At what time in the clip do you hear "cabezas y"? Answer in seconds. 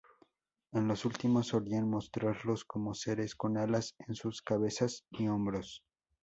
4.41-5.27